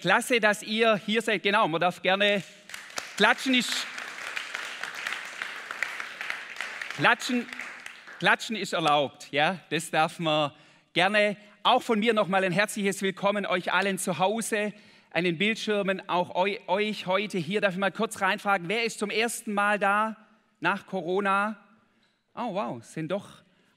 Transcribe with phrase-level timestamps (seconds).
[0.00, 1.42] Klasse, dass ihr hier seid.
[1.42, 2.42] Genau, man darf gerne
[3.16, 3.54] klatschen.
[3.54, 3.72] Ist,
[6.96, 7.46] klatschen,
[8.20, 9.28] klatschen ist erlaubt.
[9.32, 10.52] Ja, das darf man
[10.92, 11.36] gerne.
[11.64, 14.72] Auch von mir nochmal ein herzliches Willkommen euch allen zu Hause
[15.10, 17.60] an den Bildschirmen, auch euch heute hier.
[17.60, 20.16] Darf ich mal kurz reinfragen, wer ist zum ersten Mal da
[20.60, 21.56] nach Corona?
[22.34, 23.26] Oh wow, sind doch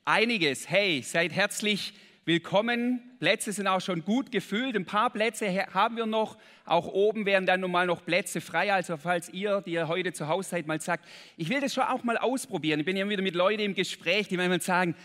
[0.06, 0.70] einiges.
[0.70, 3.02] Hey, seid herzlich willkommen willkommen.
[3.20, 4.78] Plätze sind auch schon gut gefüllt.
[4.78, 6.38] Ein paar Plätze haben wir noch.
[6.64, 8.72] Auch oben wären dann nun mal noch Plätze frei.
[8.72, 11.06] Also falls ihr, die ihr heute zu Hause seid, mal sagt,
[11.36, 12.80] ich will das schon auch mal ausprobieren.
[12.80, 14.96] Ich bin ja wieder mit Leuten im Gespräch, die manchmal sagen,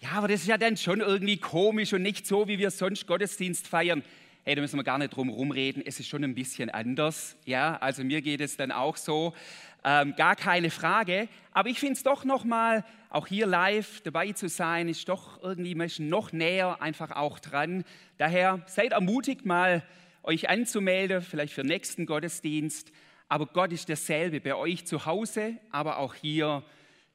[0.00, 3.06] ja, aber das ist ja dann schon irgendwie komisch und nicht so, wie wir sonst
[3.06, 4.02] Gottesdienst feiern.
[4.44, 5.82] Hey, da müssen wir gar nicht drum rumreden.
[5.84, 7.36] Es ist schon ein bisschen anders.
[7.44, 9.34] Ja, also mir geht es dann auch so.
[9.84, 11.28] Ähm, gar keine Frage.
[11.52, 15.74] Aber ich finde es doch nochmal, auch hier live dabei zu sein, ist doch irgendwie
[16.02, 17.84] noch näher einfach auch dran.
[18.18, 19.82] Daher seid ermutigt, mal
[20.22, 22.92] euch anzumelden, vielleicht für den nächsten Gottesdienst.
[23.28, 26.62] Aber Gott ist derselbe bei euch zu Hause, aber auch hier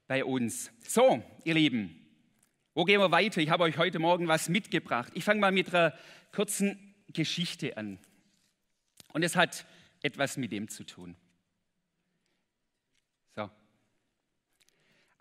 [0.08, 0.72] bei uns.
[0.88, 1.96] So, ihr Lieben,
[2.74, 3.42] wo gehen wir weiter?
[3.42, 5.12] Ich habe euch heute Morgen was mitgebracht.
[5.16, 5.94] Ich fange mal mit einer
[6.34, 8.00] kurzen Geschichte an.
[9.14, 9.66] Und es hat
[10.02, 11.16] etwas mit dem zu tun.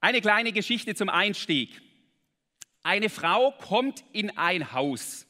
[0.05, 1.81] Eine kleine Geschichte zum Einstieg.
[2.83, 5.27] Eine Frau kommt in ein Haus.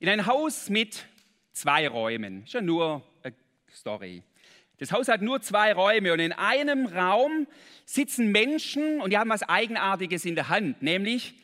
[0.00, 1.04] In ein Haus mit
[1.52, 2.42] zwei Räumen.
[2.42, 3.32] Ist ja nur eine
[3.72, 4.24] Story.
[4.78, 7.46] Das Haus hat nur zwei Räume und in einem Raum
[7.84, 11.34] sitzen Menschen und die haben was Eigenartiges in der Hand, nämlich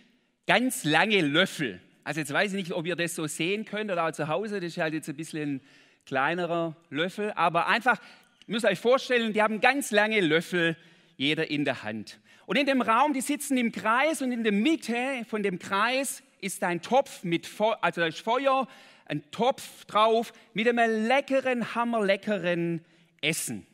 [0.48, 1.80] ganz lange Löffel.
[2.02, 4.58] Also jetzt weiß ich nicht, ob ihr das so sehen könnt oder auch zu Hause,
[4.58, 5.60] das ist halt jetzt ein bisschen ein
[6.06, 8.00] kleinerer Löffel, aber einfach,
[8.48, 10.76] ihr müsst euch vorstellen, die haben ganz lange Löffel,
[11.16, 12.18] jeder in der Hand.
[12.48, 14.96] Und in dem Raum, die sitzen im Kreis und in der Mitte
[15.28, 18.66] von dem Kreis ist ein Topf mit Feu also da Feuer,
[19.04, 22.82] ein Topf drauf mit einem leckeren, hammerleckeren
[23.20, 23.66] Essen.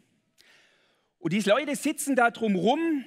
[1.21, 3.05] Und diese Leute sitzen da drum rum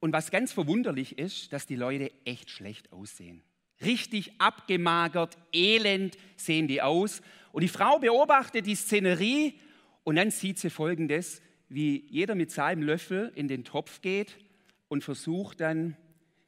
[0.00, 3.40] und was ganz verwunderlich ist, dass die Leute echt schlecht aussehen.
[3.84, 7.22] Richtig abgemagert, elend sehen die aus.
[7.52, 9.60] Und die Frau beobachtet die Szenerie
[10.02, 14.38] und dann sieht sie folgendes, wie jeder mit seinem Löffel in den Topf geht
[14.88, 15.96] und versucht dann,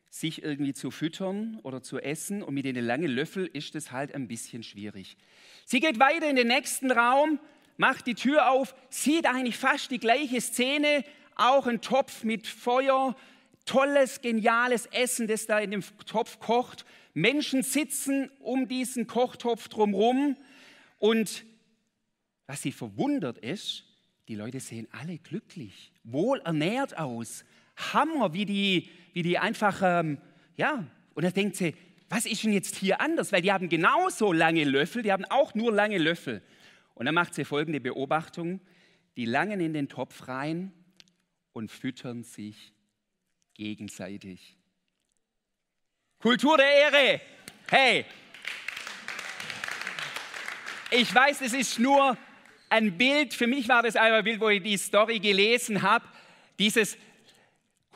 [0.08, 2.42] sich irgendwie zu füttern oder zu essen.
[2.42, 5.16] Und mit den langen Löffel ist es halt ein bisschen schwierig.
[5.64, 7.38] Sie geht weiter in den nächsten Raum,
[7.76, 11.04] macht die Tür auf, sieht eigentlich fast die gleiche Szene,
[11.34, 13.14] auch ein Topf mit Feuer,
[13.66, 16.86] tolles, geniales Essen, das da in dem Topf kocht.
[17.12, 20.36] Menschen sitzen um diesen Kochtopf drumherum
[20.98, 21.44] und
[22.46, 23.84] was sie verwundert ist,
[24.28, 27.44] die Leute sehen alle glücklich, wohl ernährt aus.
[27.76, 30.18] Hammer, wie die, wie die einfach, ähm,
[30.56, 31.74] ja, und da denkt sie,
[32.08, 33.32] was ist denn jetzt hier anders?
[33.32, 36.42] Weil die haben genauso lange Löffel, die haben auch nur lange Löffel.
[36.94, 38.60] Und dann macht sie folgende Beobachtung,
[39.16, 40.72] die langen in den Topf rein
[41.52, 42.72] und füttern sich
[43.54, 44.56] gegenseitig.
[46.18, 47.20] Kultur der Ehre.
[47.68, 48.04] Hey,
[50.90, 52.16] ich weiß, es ist nur
[52.68, 56.06] ein Bild, für mich war das einmal ein Bild, wo ich die Story gelesen habe,
[56.58, 56.96] dieses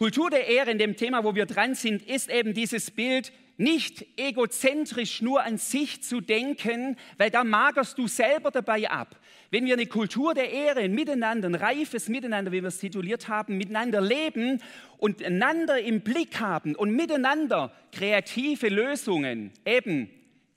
[0.00, 4.06] Kultur der Ehre in dem Thema, wo wir dran sind, ist eben dieses Bild, nicht
[4.16, 9.20] egozentrisch nur an sich zu denken, weil da magerst du selber dabei ab.
[9.50, 13.28] Wenn wir eine Kultur der Ehre, ein Miteinander, ein reifes Miteinander, wie wir es tituliert
[13.28, 14.62] haben, miteinander leben
[14.96, 20.08] und einander im Blick haben und miteinander kreative Lösungen, eben,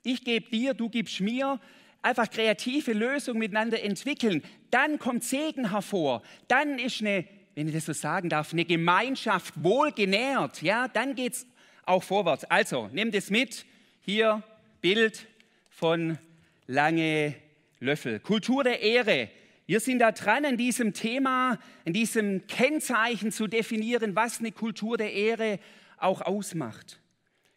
[0.04, 1.60] ich gebe dir, du gibst mir,
[2.00, 7.86] einfach kreative Lösungen miteinander entwickeln, dann kommt Segen hervor, dann ist eine wenn ich das
[7.86, 11.46] so sagen darf, eine Gemeinschaft wohlgenährt, ja, dann geht es
[11.84, 12.44] auch vorwärts.
[12.44, 13.64] Also, nehmt es mit.
[14.00, 14.42] Hier
[14.80, 15.26] Bild
[15.70, 16.18] von
[16.66, 17.34] lange
[17.80, 18.20] Löffel.
[18.20, 19.28] Kultur der Ehre.
[19.66, 24.98] Wir sind da dran, an diesem Thema, an diesem Kennzeichen zu definieren, was eine Kultur
[24.98, 25.58] der Ehre
[25.96, 27.00] auch ausmacht.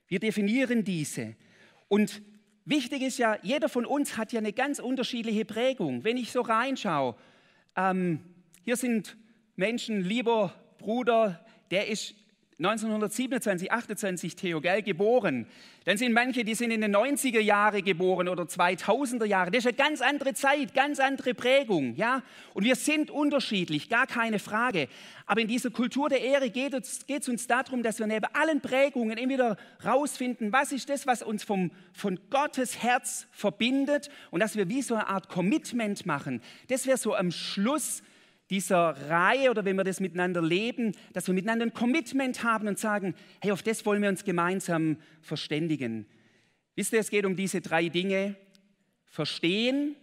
[0.08, 1.36] Wir definieren diese.
[1.90, 2.22] Und
[2.64, 6.04] wichtig ist ja, jeder von uns hat ja eine ganz unterschiedliche Prägung.
[6.04, 7.16] Wenn ich so reinschaue,
[7.76, 8.22] ähm,
[8.64, 9.18] hier sind
[9.58, 12.14] Menschen, lieber Bruder, der ist
[12.60, 15.48] 1927, 28 Theo, gell, geboren.
[15.86, 19.50] Dann sind manche, die sind in den 90er Jahren geboren oder 2000er Jahre.
[19.50, 22.22] Das ist eine ganz andere Zeit, ganz andere Prägung, ja.
[22.54, 24.90] Und wir sind unterschiedlich, gar keine Frage.
[25.26, 28.62] Aber in dieser Kultur der Ehre geht es, es uns darum, dass wir neben allen
[28.62, 34.40] Prägungen immer wieder rausfinden, was ist das, was uns vom, von Gottes Herz verbindet und
[34.40, 36.44] dass wir wie so eine Art Commitment machen.
[36.70, 38.04] Das wäre so am Schluss
[38.50, 42.80] dieser Reihe oder wenn wir das miteinander leben, dass wir miteinander ein Commitment haben und
[42.80, 46.06] sagen, hey, auf das wollen wir uns gemeinsam verständigen.
[46.76, 48.36] Wisst ihr, es geht um diese drei Dinge.
[49.06, 49.96] Verstehen,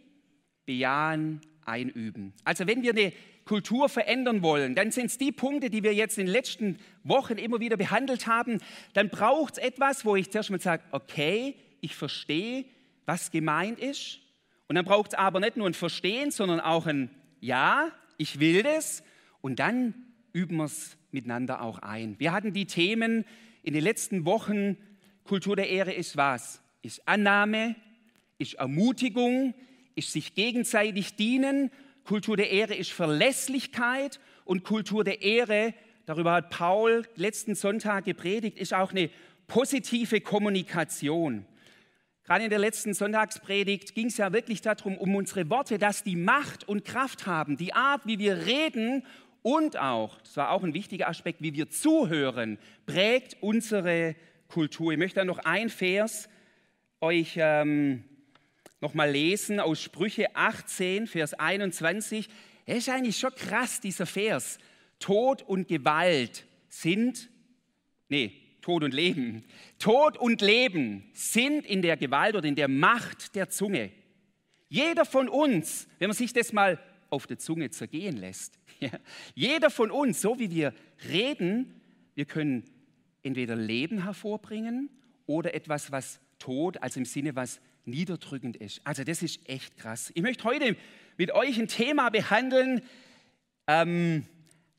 [0.66, 2.32] bejahen, einüben.
[2.44, 3.12] Also wenn wir eine
[3.44, 7.34] Kultur verändern wollen, dann sind es die Punkte, die wir jetzt in den letzten Wochen
[7.34, 8.58] immer wieder behandelt haben.
[8.94, 12.64] Dann braucht es etwas, wo ich zuerst mal sage, okay, ich verstehe,
[13.06, 14.20] was gemeint ist.
[14.66, 17.10] Und dann braucht es aber nicht nur ein Verstehen, sondern auch ein
[17.40, 19.02] Ja, ich will das.
[19.40, 19.94] Und dann
[20.32, 22.18] üben wir es miteinander auch ein.
[22.18, 23.24] Wir hatten die Themen
[23.62, 24.76] in den letzten Wochen,
[25.24, 26.60] Kultur der Ehre ist was?
[26.82, 27.76] Ist Annahme,
[28.38, 29.54] ist Ermutigung,
[29.94, 31.70] ist sich gegenseitig dienen.
[32.04, 35.72] Kultur der Ehre ist Verlässlichkeit und Kultur der Ehre,
[36.04, 39.08] darüber hat Paul letzten Sonntag gepredigt, ist auch eine
[39.46, 41.46] positive Kommunikation.
[42.24, 46.16] Gerade in der letzten Sonntagspredigt ging es ja wirklich darum, um unsere Worte, dass die
[46.16, 49.04] Macht und Kraft haben, die Art, wie wir reden
[49.42, 54.16] und auch, das war auch ein wichtiger Aspekt, wie wir zuhören, prägt unsere
[54.48, 54.92] Kultur.
[54.92, 56.30] Ich möchte noch ein Vers
[57.02, 58.04] euch ähm,
[58.80, 62.30] nochmal lesen aus Sprüche 18, Vers 21.
[62.64, 64.58] Es ist eigentlich schon krass, dieser Vers.
[64.98, 67.28] Tod und Gewalt sind,
[68.08, 69.44] nee, Tod und Leben.
[69.78, 73.90] Tod und Leben sind in der Gewalt oder in der Macht der Zunge.
[74.70, 76.80] Jeder von uns, wenn man sich das mal
[77.10, 78.88] auf der Zunge zergehen lässt, ja,
[79.34, 80.72] jeder von uns, so wie wir
[81.10, 81.78] reden,
[82.14, 82.64] wir können
[83.22, 84.88] entweder Leben hervorbringen
[85.26, 88.80] oder etwas, was Tod, also im Sinne, was niederdrückend ist.
[88.82, 90.10] Also das ist echt krass.
[90.14, 90.74] Ich möchte heute
[91.18, 92.80] mit euch ein Thema behandeln.
[93.66, 94.24] Ähm,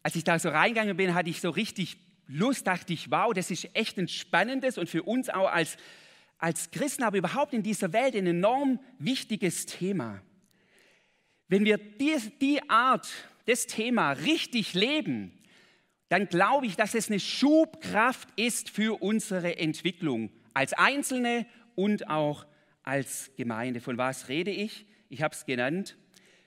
[0.01, 1.97] als ich da so reingegangen bin, hatte ich so richtig
[2.27, 5.77] Lust, dachte ich, wow, das ist echt ein spannendes und für uns auch als,
[6.37, 10.21] als Christen, aber überhaupt in dieser Welt ein enorm wichtiges Thema.
[11.47, 13.07] Wenn wir die, die Art,
[13.45, 15.31] das Thema richtig leben,
[16.09, 21.45] dann glaube ich, dass es eine Schubkraft ist für unsere Entwicklung als Einzelne
[21.75, 22.45] und auch
[22.83, 23.81] als Gemeinde.
[23.81, 24.85] Von was rede ich?
[25.09, 25.97] Ich habe es genannt.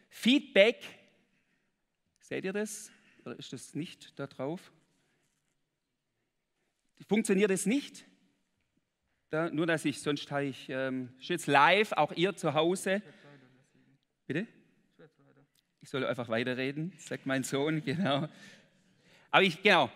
[0.08, 0.82] Feedback.
[2.20, 2.90] Seht ihr das?
[3.24, 4.72] Oder ist das nicht da drauf?
[7.06, 8.04] Funktioniert es nicht?
[9.30, 13.02] Da, nur, dass ich, sonst habe ich ähm, jetzt live, auch ihr zu Hause.
[14.26, 14.46] Bitte?
[15.80, 18.28] Ich soll einfach weiterreden, sagt mein Sohn, genau.
[19.30, 19.90] Aber ich, genau.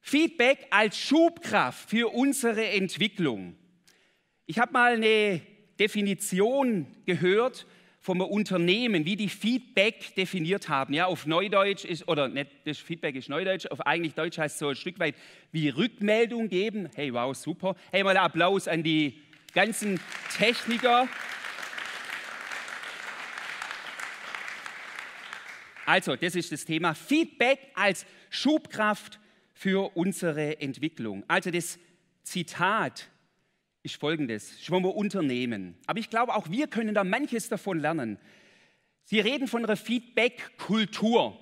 [0.00, 3.56] Feedback als Schubkraft für unsere Entwicklung.
[4.46, 5.42] Ich habe mal eine
[5.78, 7.66] Definition gehört
[8.00, 10.94] vom Unternehmen, wie die Feedback definiert haben.
[10.94, 14.58] Ja, auf Neudeutsch ist, oder nicht, das Feedback ist Neudeutsch, auf eigentlich Deutsch heißt es
[14.58, 15.14] so ein Stück weit
[15.52, 16.88] wie Rückmeldung geben.
[16.94, 17.74] Hey, wow, super.
[17.90, 19.20] Hey, mal Applaus an die
[19.52, 20.00] ganzen
[20.36, 21.08] Techniker.
[25.86, 29.18] Also, das ist das Thema Feedback als Schubkraft
[29.54, 31.24] für unsere Entwicklung.
[31.26, 31.78] Also das
[32.22, 33.08] Zitat
[33.82, 35.76] ist folgendes, schon mal Unternehmen.
[35.86, 38.18] Aber ich glaube, auch wir können da manches davon lernen.
[39.04, 41.38] Sie reden von einer Feedback-Kultur.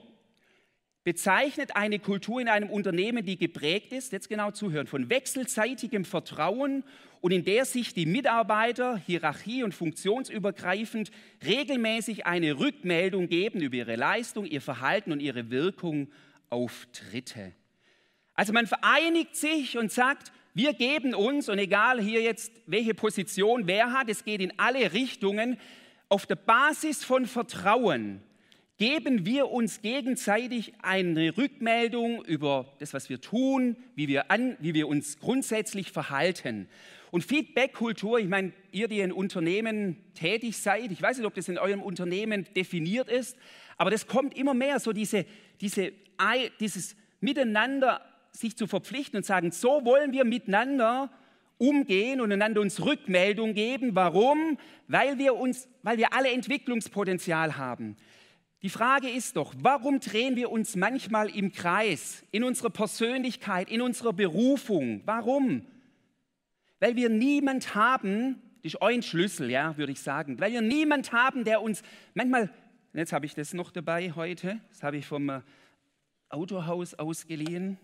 [1.03, 6.83] Bezeichnet eine Kultur in einem Unternehmen, die geprägt ist, jetzt genau zuhören, von wechselseitigem Vertrauen
[7.21, 11.11] und in der sich die Mitarbeiter hierarchie- und funktionsübergreifend
[11.45, 16.09] regelmäßig eine Rückmeldung geben über ihre Leistung, ihr Verhalten und ihre Wirkung
[16.51, 17.53] auf Dritte.
[18.35, 23.67] Also man vereinigt sich und sagt, wir geben uns, und egal hier jetzt, welche Position
[23.67, 25.59] wer hat, es geht in alle Richtungen,
[26.09, 28.23] auf der Basis von Vertrauen
[28.79, 34.73] geben wir uns gegenseitig eine Rückmeldung über das, was wir tun, wie wir, an, wie
[34.73, 36.71] wir uns grundsätzlich verhalten.
[37.11, 41.51] Und Feedback-Kultur, ich meine, ihr, die in Unternehmen tätig seid, ich weiß nicht, ob das
[41.51, 43.37] in eurem Unternehmen definiert ist,
[43.77, 45.27] aber das kommt immer mehr, so diese,
[45.61, 45.93] diese,
[46.61, 48.01] dieses Miteinander
[48.37, 51.11] sich zu verpflichten und sagen, so wollen wir miteinander
[51.59, 53.95] umgehen und einander uns Rückmeldung geben.
[53.95, 54.59] Warum?
[54.89, 57.97] Weil wir, uns, weil wir alle Entwicklungspotenzial haben.
[58.63, 63.81] Die Frage ist doch, warum drehen wir uns manchmal im Kreis, in unserer Persönlichkeit, in
[63.81, 65.03] unserer Berufung?
[65.05, 65.63] Warum?
[66.81, 71.13] Weil wir niemand haben, das ist ein Schlüssel, ja, würde ich sagen, weil wir niemand
[71.13, 71.83] haben, der uns
[72.15, 72.51] manchmal,
[72.93, 75.43] jetzt habe ich das noch dabei heute, das habe ich vom
[76.29, 77.79] Autohaus ausgeliehen,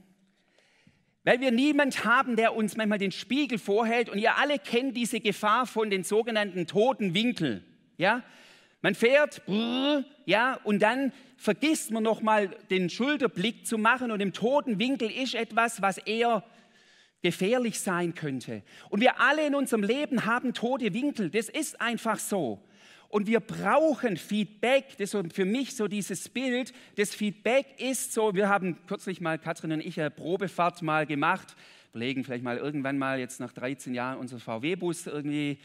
[1.24, 4.08] weil wir niemand haben, der uns manchmal den Spiegel vorhält.
[4.08, 7.64] Und ihr alle kennt diese Gefahr von den sogenannten toten Winkeln.
[7.96, 8.22] Ja?
[8.80, 14.10] Man fährt, brrr, ja, und dann vergisst man nochmal den Schulterblick zu machen.
[14.10, 16.44] Und im toten Winkel ist etwas, was eher
[17.22, 18.62] gefährlich sein könnte.
[18.90, 21.30] Und wir alle in unserem Leben haben tote Winkel.
[21.30, 22.60] Das ist einfach so.
[23.12, 24.96] Und wir brauchen Feedback.
[24.96, 26.72] Das ist für mich so dieses Bild.
[26.96, 31.54] Das Feedback ist so, wir haben kürzlich mal, Katrin und ich, eine Probefahrt mal gemacht.
[31.90, 35.58] Überlegen vielleicht mal irgendwann mal jetzt nach 13 Jahren unser VW-Bus irgendwie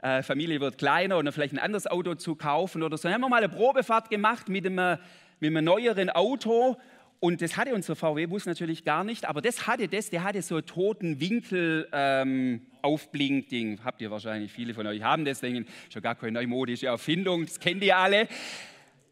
[0.00, 3.02] äh, Familie wird kleiner oder vielleicht ein anderes Auto zu kaufen oder so.
[3.02, 4.98] Dann haben wir mal eine Probefahrt gemacht mit einem,
[5.40, 6.78] mit einem neueren Auto
[7.20, 10.60] und das hatte unser VW-Bus natürlich gar nicht, aber das hatte das, der hatte so
[10.60, 13.80] toten Winkel ähm, Aufblinkding.
[13.84, 17.58] Habt ihr wahrscheinlich, viele von euch haben das, denken, schon gar keine neumodische Erfindung, das
[17.58, 18.28] kennt ihr alle.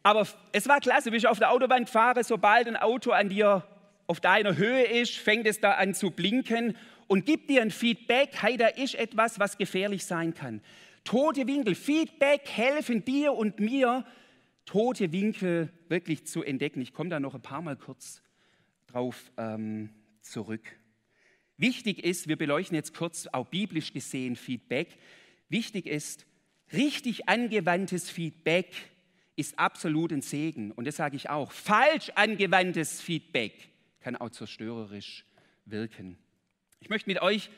[0.04, 3.66] Aber es war klasse, wie ich auf der Autobahn fahre, sobald ein Auto an dir
[4.06, 6.76] auf deiner Höhe ist, fängt es da an zu blinken
[7.08, 10.60] und gibt dir ein Feedback, hey, da ist etwas, was gefährlich sein kann.
[11.02, 14.04] Tote Winkel, Feedback helfen dir und mir,
[14.66, 16.80] tote Winkel wirklich zu entdecken.
[16.82, 18.22] Ich komme da noch ein paar Mal kurz
[18.86, 20.62] drauf ähm, zurück.
[21.56, 24.98] Wichtig ist, wir beleuchten jetzt kurz auch biblisch gesehen Feedback.
[25.48, 26.26] Wichtig ist,
[26.72, 28.74] richtig angewandtes Feedback
[29.36, 30.72] ist absolut ein Segen.
[30.72, 31.52] Und das sage ich auch.
[31.52, 33.68] Falsch angewandtes Feedback
[34.00, 35.24] kann auch zerstörerisch
[35.64, 36.18] wirken.
[36.80, 37.50] Ich möchte mit euch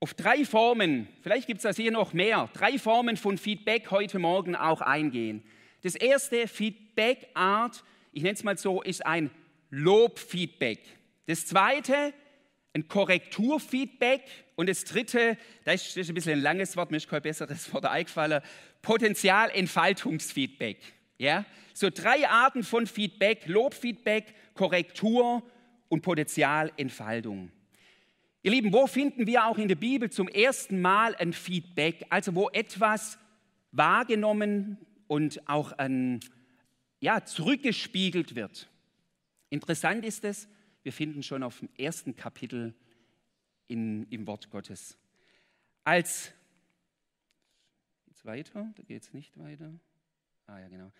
[0.00, 4.18] auf drei Formen, vielleicht gibt es das hier noch mehr, drei Formen von Feedback heute
[4.18, 5.42] Morgen auch eingehen.
[5.84, 9.30] Das erste Feedback-Art, ich nenne es mal so, ist ein
[9.68, 10.80] Lobfeedback.
[11.26, 12.14] Das zweite,
[12.72, 14.22] ein Korrekturfeedback.
[14.56, 15.36] Und das dritte,
[15.66, 18.40] das ist, ein bisschen ein langes Wort, mir ist kein besseres Wort eingefallen,
[18.80, 20.78] Potenzialentfaltungsfeedback.
[21.18, 21.44] Ja?
[21.74, 25.42] So drei Arten von Feedback, Lobfeedback, Korrektur
[25.90, 27.52] und Potenzialentfaltung.
[28.42, 32.34] Ihr Lieben, wo finden wir auch in der Bibel zum ersten Mal ein Feedback, also
[32.34, 33.18] wo etwas
[33.70, 34.78] wahrgenommen
[35.14, 36.18] und auch ein,
[36.98, 38.68] ja, zurückgespiegelt wird.
[39.48, 40.48] Interessant ist es,
[40.82, 42.74] wir finden schon auf dem ersten Kapitel
[43.68, 44.98] in, im Wort Gottes.
[45.84, 46.32] Als,
[48.06, 48.72] geht's weiter?
[48.74, 49.72] Da geht nicht weiter.
[50.48, 50.90] Ah ja, genau.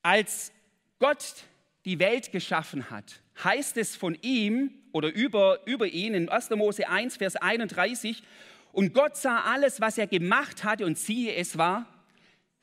[0.00, 0.52] Als
[1.00, 1.42] Gott
[1.84, 6.50] die Welt geschaffen hat, heißt es von ihm oder über, über ihn in 1.
[6.50, 8.22] Mose 1, Vers 31,
[8.70, 11.99] und Gott sah alles, was er gemacht hatte, und siehe, es war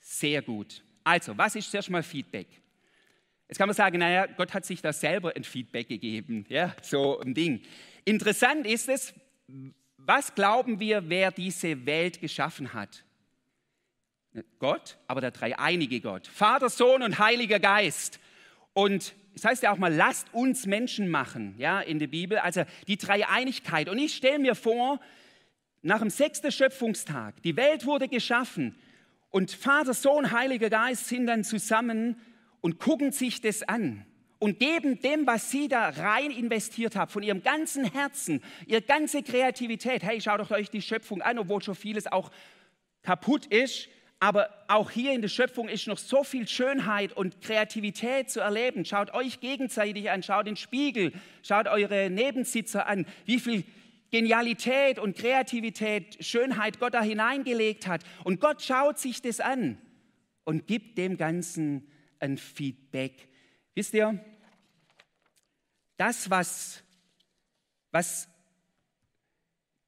[0.07, 0.83] sehr gut.
[1.03, 2.47] Also, was ist zuerst mal Feedback?
[3.47, 7.19] Jetzt kann man sagen, naja, Gott hat sich da selber ein Feedback gegeben, ja, so
[7.19, 7.61] ein Ding.
[8.05, 9.13] Interessant ist es,
[9.97, 13.03] was glauben wir, wer diese Welt geschaffen hat?
[14.59, 16.27] Gott, aber der dreieinige Gott.
[16.27, 18.19] Vater, Sohn und Heiliger Geist.
[18.73, 22.37] Und das heißt ja auch mal, lasst uns Menschen machen, ja, in der Bibel.
[22.37, 23.89] Also die Dreieinigkeit.
[23.89, 24.99] Und ich stelle mir vor,
[25.81, 28.75] nach dem sechsten Schöpfungstag, die Welt wurde geschaffen
[29.29, 32.19] und Vater, Sohn, Heiliger Geist sind dann zusammen
[32.61, 34.05] und gucken sich das an
[34.39, 39.23] und geben dem, was sie da rein investiert haben, von ihrem ganzen Herzen, ihre ganze
[39.23, 40.03] Kreativität.
[40.03, 42.31] Hey, schaut doch euch die Schöpfung an, obwohl schon vieles auch
[43.03, 43.89] kaputt ist.
[44.19, 48.83] Aber auch hier in der Schöpfung ist noch so viel Schönheit und Kreativität zu erleben.
[48.83, 53.63] Schaut euch gegenseitig an, schaut den Spiegel, schaut eure Nebensitzer an, wie viel
[54.17, 58.03] Genialität und Kreativität, Schönheit Gott da hineingelegt hat.
[58.23, 59.77] Und Gott schaut sich das an
[60.43, 61.87] und gibt dem Ganzen
[62.19, 63.27] ein Feedback.
[63.75, 64.19] Wisst ihr,
[65.97, 66.81] das, was,
[67.91, 68.27] was,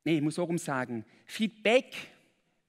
[0.04, 1.96] nee, ich muss so rum sagen, Feedback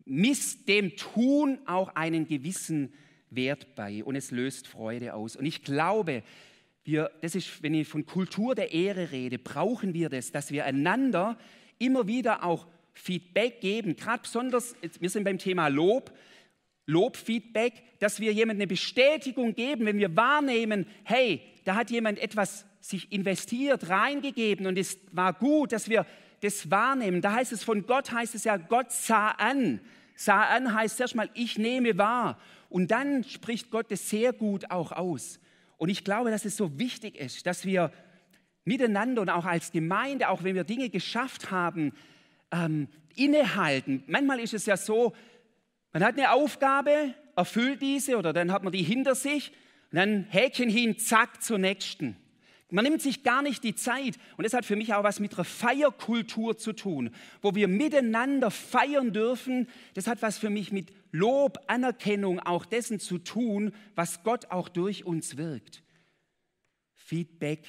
[0.06, 2.94] misst dem Tun auch einen gewissen
[3.28, 5.36] Wert bei und es löst Freude aus.
[5.36, 6.22] Und ich glaube,
[6.90, 10.64] wir, das ist, wenn ich von Kultur der Ehre rede, brauchen wir das, dass wir
[10.64, 11.38] einander
[11.78, 16.12] immer wieder auch Feedback geben, gerade besonders, wir sind beim Thema Lob,
[16.86, 22.66] Lobfeedback, dass wir jemandem eine Bestätigung geben, wenn wir wahrnehmen, hey, da hat jemand etwas
[22.80, 26.04] sich investiert, reingegeben und es war gut, dass wir
[26.40, 27.20] das wahrnehmen.
[27.20, 29.80] Da heißt es von Gott, heißt es ja, Gott sah an.
[30.16, 32.38] Sah an heißt erstmal, ich nehme wahr.
[32.68, 35.38] Und dann spricht Gott es sehr gut auch aus.
[35.80, 37.90] Und ich glaube, dass es so wichtig ist, dass wir
[38.64, 41.94] miteinander und auch als Gemeinde, auch wenn wir Dinge geschafft haben,
[42.50, 44.04] ähm, innehalten.
[44.06, 45.14] Manchmal ist es ja so,
[45.94, 49.52] man hat eine Aufgabe, erfüllt diese oder dann hat man die hinter sich
[49.90, 52.14] und dann Häkchen hin, zack, zur nächsten.
[52.70, 55.34] Man nimmt sich gar nicht die Zeit und das hat für mich auch was mit
[55.34, 57.10] einer Feierkultur zu tun,
[57.42, 59.68] wo wir miteinander feiern dürfen.
[59.94, 64.68] Das hat was für mich mit Lob, Anerkennung auch dessen zu tun, was Gott auch
[64.68, 65.82] durch uns wirkt.
[66.94, 67.66] Feedback,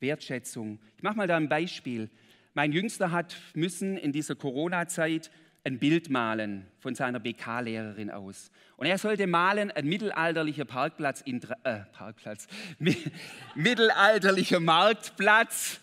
[0.00, 0.80] Wertschätzung.
[0.96, 2.10] Ich mache mal da ein Beispiel.
[2.54, 5.30] Mein Jüngster hat müssen in dieser Corona-Zeit
[5.64, 8.50] ein Bild malen von seiner BK-Lehrerin aus.
[8.76, 12.46] Und er sollte malen ein mittelalterlicher Parkplatz in äh, Parkplatz,
[13.54, 15.80] mittelalterlicher Marktplatz,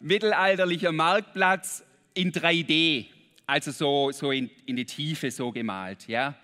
[0.00, 1.82] mittelalterlicher Marktplatz
[2.14, 3.06] in 3D
[3.46, 6.34] also so, so in, in die Tiefe so gemalt, ja.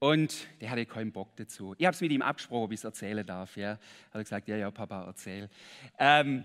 [0.00, 1.74] Und der hatte keinen Bock dazu.
[1.78, 3.56] Ich habe es mit ihm abgesprochen, ob ich es erzählen darf.
[3.56, 3.72] Ja.
[3.72, 3.80] Hat
[4.14, 5.48] er gesagt, ja, ja, Papa, erzähl.
[5.98, 6.44] Ähm,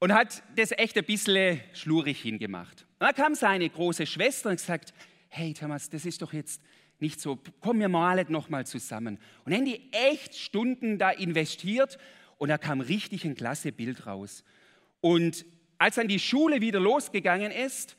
[0.00, 2.86] und hat das echt ein bisschen schlurig hingemacht.
[3.04, 4.94] Dann kam seine große Schwester und gesagt,
[5.28, 6.62] hey Thomas, das ist doch jetzt
[7.00, 9.18] nicht so, komm, wir malen noch mal zusammen.
[9.44, 11.98] Und dann haben die echt Stunden da investiert
[12.38, 14.42] und da kam richtig ein klasse Bild raus.
[15.02, 15.44] Und
[15.76, 17.98] als dann die Schule wieder losgegangen ist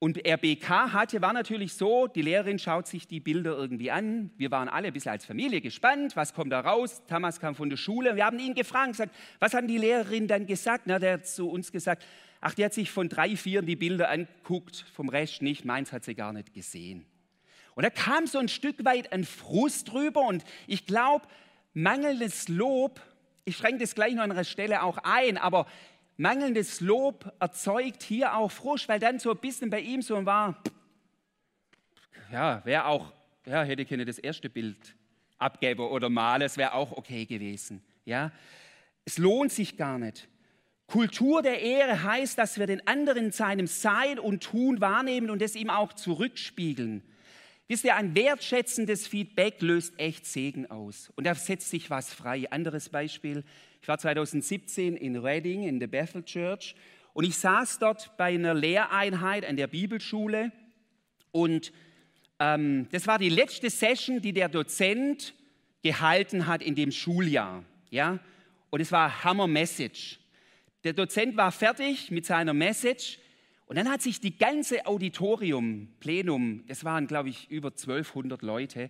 [0.00, 4.30] und er BK hatte, war natürlich so, die Lehrerin schaut sich die Bilder irgendwie an.
[4.36, 7.02] Wir waren alle ein bisschen als Familie gespannt, was kommt da raus.
[7.08, 8.14] Thomas kam von der Schule.
[8.14, 10.84] Wir haben ihn gefragt, gesagt, was hat die Lehrerin dann gesagt?
[10.86, 12.04] Na, der hat zu uns gesagt,
[12.40, 15.64] ach, der hat sich von drei, vier die Bilder anguckt, vom Rest nicht.
[15.64, 17.04] Meins hat sie gar nicht gesehen.
[17.74, 21.26] Und da kam so ein Stück weit ein Frust drüber und ich glaube,
[21.74, 23.00] mangelndes Lob,
[23.44, 25.66] ich schränke das gleich noch an einer Stelle auch ein, aber
[26.18, 30.62] mangelndes Lob erzeugt hier auch Frust, weil dann so ein bisschen bei ihm so war,
[32.30, 33.12] ja, wäre auch,
[33.46, 34.94] ja, hätte ich das erste Bild
[35.38, 37.82] abgeben oder malen, es wäre auch okay gewesen.
[38.04, 38.32] Ja,
[39.06, 40.28] es lohnt sich gar nicht.
[40.86, 45.42] Kultur der Ehre heißt, dass wir den anderen in seinem Sein und Tun wahrnehmen und
[45.42, 47.02] es ihm auch zurückspiegeln.
[47.68, 51.10] Wisst ihr, ein wertschätzendes Feedback löst echt Segen aus.
[51.16, 52.50] Und da setzt sich was frei.
[52.50, 53.44] Anderes Beispiel.
[53.80, 56.74] Ich war 2017 in Reading in der Bethel Church
[57.14, 60.52] und ich saß dort bei einer Lehreinheit an der Bibelschule
[61.30, 61.72] und
[62.38, 65.34] ähm, das war die letzte Session, die der Dozent
[65.82, 67.64] gehalten hat in dem Schuljahr.
[67.90, 68.18] Ja?
[68.70, 70.18] Und es war Hammer Message.
[70.84, 73.18] Der Dozent war fertig mit seiner Message
[73.66, 78.88] und dann hat sich die ganze Auditorium, Plenum, das waren glaube ich über 1200 Leute,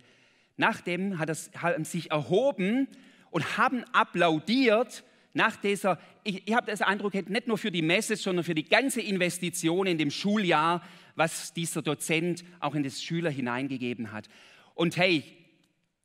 [0.56, 2.88] nachdem hat es, haben sich erhoben
[3.30, 5.04] und haben applaudiert
[5.34, 8.64] nach dieser, ich, ich habe das Eindruck, nicht nur für die Message, sondern für die
[8.64, 10.82] ganze Investition in dem Schuljahr,
[11.14, 14.28] was dieser Dozent auch in das Schüler hineingegeben hat.
[14.74, 15.24] Und hey,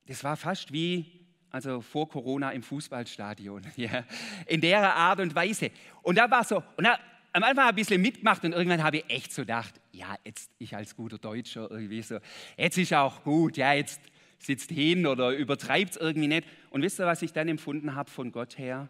[0.07, 4.03] das war fast wie also vor Corona im Fußballstadion, ja,
[4.47, 5.69] in der Art und Weise.
[6.01, 6.97] Und da war so, und da,
[7.31, 10.75] am Anfang ein bisschen mitgemacht und irgendwann habe ich echt so gedacht, ja, jetzt ich
[10.75, 12.17] als guter Deutscher irgendwie so,
[12.57, 14.01] jetzt ist auch gut, ja, jetzt
[14.45, 16.47] sitzt hin oder übertreibt irgendwie nicht.
[16.69, 18.89] Und wisst ihr, was ich dann empfunden habe von Gott her?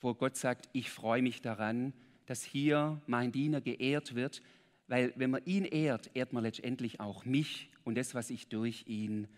[0.00, 1.92] Wo Gott sagt, ich freue mich daran,
[2.26, 4.42] dass hier mein Diener geehrt wird,
[4.86, 8.84] weil wenn man ihn ehrt, ehrt man letztendlich auch mich und das, was ich durch
[8.86, 9.28] ihn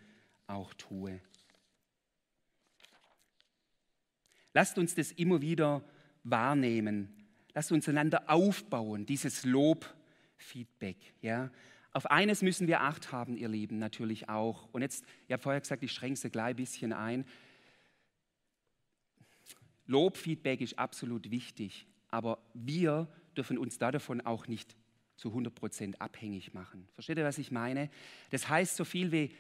[0.47, 1.21] auch tue.
[4.53, 5.83] Lasst uns das immer wieder
[6.25, 7.21] wahrnehmen,
[7.55, 10.97] Lasst uns einander aufbauen, dieses Lob-Feedback.
[11.21, 11.51] Ja?
[11.93, 14.69] Auf eines müssen wir Acht haben, ihr Lieben, natürlich auch.
[14.73, 17.25] Und jetzt, ihr habt vorher gesagt, ich schränke es gleich ein bisschen ein.
[19.87, 24.77] Lob-Feedback ist absolut wichtig, aber wir dürfen uns davon auch nicht
[25.17, 26.89] zu 100 Prozent abhängig machen.
[26.95, 27.91] Versteht ihr, was ich meine?
[28.31, 29.31] Das heißt so viel wie,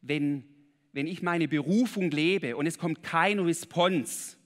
[0.00, 0.44] wenn,
[0.92, 4.36] wenn ich meine Berufung lebe und es kommt kein Response,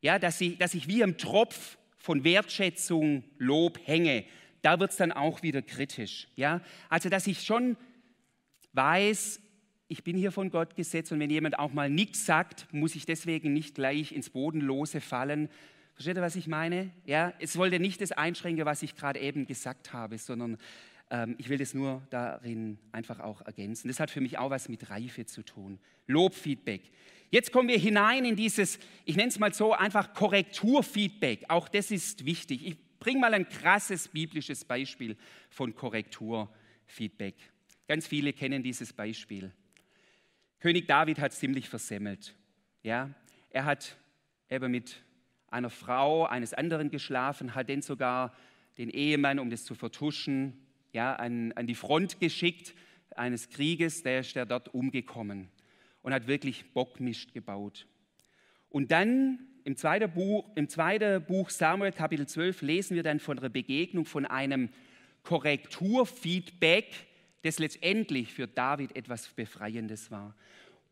[0.00, 4.24] ja, dass ich, dass ich wie im Tropf von Wertschätzung, Lob hänge,
[4.62, 6.28] da wird es dann auch wieder kritisch.
[6.36, 6.60] Ja?
[6.88, 7.76] Also, dass ich schon
[8.72, 9.40] weiß,
[9.88, 13.06] ich bin hier von Gott gesetzt und wenn jemand auch mal nichts sagt, muss ich
[13.06, 15.48] deswegen nicht gleich ins Bodenlose fallen.
[15.94, 16.90] Versteht ihr, was ich meine?
[17.06, 20.58] Ja, es wollte nicht das einschränken, was ich gerade eben gesagt habe, sondern
[21.10, 23.88] ähm, ich will das nur darin einfach auch ergänzen.
[23.88, 25.78] Das hat für mich auch was mit Reife zu tun.
[26.06, 26.82] Lobfeedback.
[27.30, 31.46] Jetzt kommen wir hinein in dieses, ich nenne es mal so, einfach Korrekturfeedback.
[31.48, 32.66] Auch das ist wichtig.
[32.66, 35.16] Ich bringe mal ein krasses biblisches Beispiel
[35.50, 37.34] von Korrekturfeedback.
[37.86, 39.52] Ganz viele kennen dieses Beispiel.
[40.60, 42.34] König David hat ziemlich versemmelt.
[42.82, 43.10] Ja?
[43.50, 43.96] Er hat
[44.50, 45.02] eben mit
[45.50, 48.34] einer Frau eines anderen geschlafen, hat dann sogar
[48.76, 52.74] den Ehemann, um das zu vertuschen, ja, an, an die Front geschickt
[53.14, 55.48] eines Krieges, der ist der dort umgekommen
[56.02, 57.86] und hat wirklich Bockmist gebaut.
[58.70, 63.36] Und dann im zweiten, Buch, im zweiten Buch Samuel Kapitel 12 lesen wir dann von
[63.36, 64.70] der Begegnung von einem
[65.24, 66.86] Korrekturfeedback,
[67.42, 70.34] das letztendlich für David etwas Befreiendes war,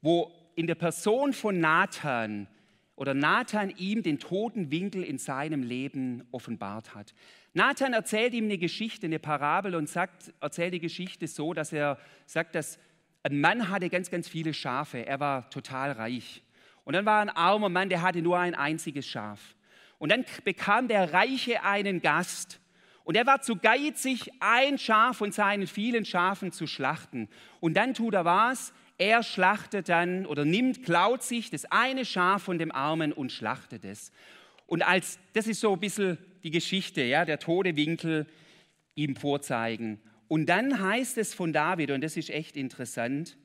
[0.02, 2.48] wo in der Person von Nathan
[2.96, 7.14] oder Nathan ihm den toten Winkel in seinem Leben offenbart hat.
[7.54, 11.98] Nathan erzählt ihm eine Geschichte, eine Parabel und sagt, erzählt die Geschichte so, dass er
[12.26, 12.78] sagt, dass
[13.22, 15.06] ein Mann hatte ganz, ganz viele Schafe.
[15.06, 16.42] Er war total reich.
[16.86, 19.56] Und dann war ein armer Mann, der hatte nur ein einziges Schaf.
[19.98, 22.60] Und dann bekam der Reiche einen Gast.
[23.02, 27.28] Und er war zu geizig, ein Schaf von seinen vielen Schafen zu schlachten.
[27.58, 28.72] Und dann tut er was?
[28.98, 33.84] Er schlachtet dann oder nimmt, klaut sich das eine Schaf von dem Armen und schlachtet
[33.84, 34.12] es.
[34.68, 38.26] Und als, das ist so ein bisschen die Geschichte, ja, der Todewinkel
[38.94, 40.00] ihm vorzeigen.
[40.28, 43.36] Und dann heißt es von David, und das ist echt interessant,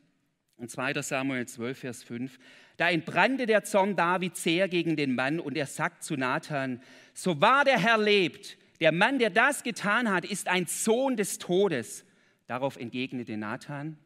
[0.62, 2.38] in 2 Samuel 12, Vers 5,
[2.78, 6.82] da entbrannte der Zorn David sehr gegen den Mann und er sagt zu Nathan,
[7.14, 11.40] so wahr der Herr lebt, der Mann, der das getan hat, ist ein Sohn des
[11.40, 12.06] Todes.
[12.46, 13.98] Darauf entgegnete Nathan,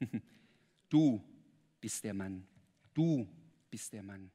[0.88, 1.22] du
[1.80, 2.46] bist der Mann,
[2.92, 3.26] du
[3.70, 4.30] bist der Mann.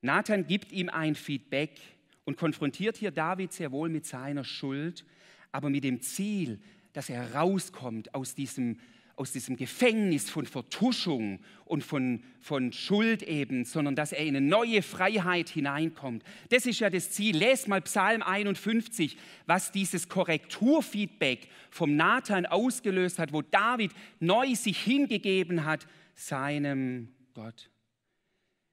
[0.00, 1.80] Nathan gibt ihm ein Feedback
[2.24, 5.04] und konfrontiert hier David sehr wohl mit seiner Schuld,
[5.52, 6.60] aber mit dem Ziel,
[6.94, 8.78] dass er rauskommt aus diesem
[9.16, 14.44] aus diesem Gefängnis von Vertuschung und von, von Schuld eben, sondern dass er in eine
[14.44, 16.24] neue Freiheit hineinkommt.
[16.48, 17.36] Das ist ja das Ziel.
[17.36, 24.80] Lest mal Psalm 51, was dieses Korrekturfeedback vom Nathan ausgelöst hat, wo David neu sich
[24.80, 27.70] hingegeben hat seinem Gott.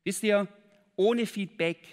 [0.03, 0.47] Wisst ihr,
[0.95, 1.87] ohne Feedback,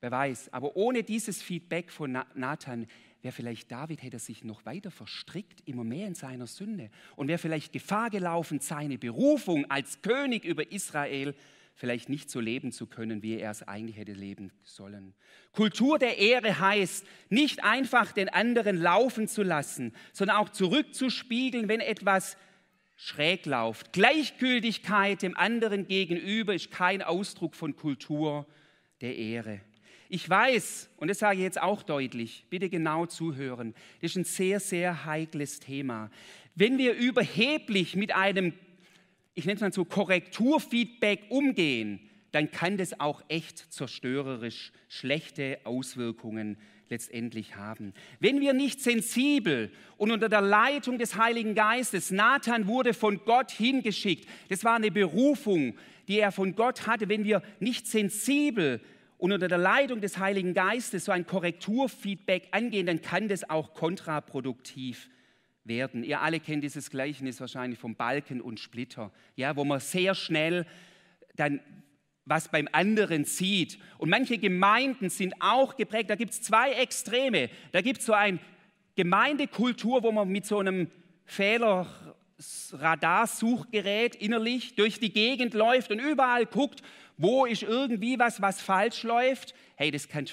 [0.00, 2.86] wer weiß, aber ohne dieses Feedback von Nathan
[3.24, 7.38] wäre vielleicht David, hätte sich noch weiter verstrickt, immer mehr in seiner Sünde und wäre
[7.38, 11.34] vielleicht Gefahr gelaufen, seine Berufung als König über Israel
[11.74, 15.14] vielleicht nicht so leben zu können, wie er es eigentlich hätte leben sollen.
[15.52, 21.80] Kultur der Ehre heißt, nicht einfach den anderen laufen zu lassen, sondern auch zurückzuspiegeln, wenn
[21.80, 22.36] etwas
[22.96, 23.92] schräg läuft.
[23.92, 28.46] Gleichgültigkeit dem anderen gegenüber ist kein Ausdruck von Kultur
[29.00, 29.60] der Ehre.
[30.08, 34.24] Ich weiß, und das sage ich jetzt auch deutlich, bitte genau zuhören, das ist ein
[34.24, 36.10] sehr, sehr heikles Thema.
[36.54, 38.52] Wenn wir überheblich mit einem,
[39.34, 42.00] ich nenne es mal so, Korrekturfeedback umgehen,
[42.32, 47.94] dann kann das auch echt zerstörerisch schlechte Auswirkungen letztendlich haben.
[48.20, 53.50] Wenn wir nicht sensibel und unter der Leitung des Heiligen Geistes, Nathan wurde von Gott
[53.50, 55.76] hingeschickt, das war eine Berufung,
[56.08, 58.80] die er von Gott hatte, wenn wir nicht sensibel
[59.24, 63.72] und unter der Leitung des Heiligen Geistes so ein Korrekturfeedback angehen, dann kann das auch
[63.72, 65.08] kontraproduktiv
[65.64, 66.04] werden.
[66.04, 70.66] Ihr alle kennt dieses Gleichnis wahrscheinlich vom Balken und Splitter, ja, wo man sehr schnell
[71.36, 71.60] dann
[72.26, 73.78] was beim anderen sieht.
[73.96, 77.48] Und manche Gemeinden sind auch geprägt, da gibt es zwei Extreme.
[77.72, 78.38] Da gibt es so eine
[78.94, 80.90] Gemeindekultur, wo man mit so einem
[81.24, 81.86] Fehler
[82.72, 86.82] Radarsuchgerät innerlich durch die Gegend läuft und überall guckt,
[87.16, 89.54] wo ist irgendwie was, was falsch läuft.
[89.76, 90.26] Hey, das kann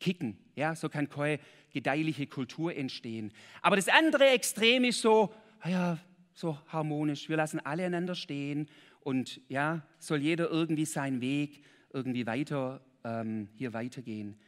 [0.00, 0.38] kicken.
[0.54, 1.38] Ja, so kann keine
[1.72, 3.32] gedeihliche Kultur entstehen.
[3.62, 5.98] Aber das andere Extrem ist so, ah ja,
[6.34, 7.28] so harmonisch.
[7.28, 8.68] Wir lassen alle einander stehen
[9.00, 14.38] und ja, soll jeder irgendwie seinen Weg irgendwie weiter ähm, hier weitergehen.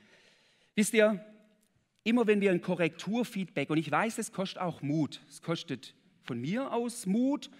[0.74, 1.24] Wisst ihr,
[2.04, 6.40] immer wenn wir ein Korrekturfeedback, und ich weiß, es kostet auch Mut, es kostet von
[6.40, 7.50] mir aus Mut,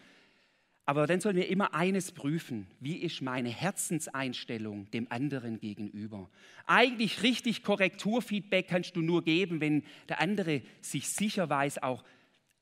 [0.91, 6.29] aber dann sollen wir immer eines prüfen, wie ist meine Herzenseinstellung dem anderen gegenüber.
[6.67, 12.03] Eigentlich richtig Korrekturfeedback kannst du nur geben, wenn der andere sich sicher weiß, auch,